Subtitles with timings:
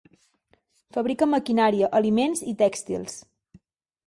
[0.97, 3.21] Fabrica maquinària, aliments i tèxtils.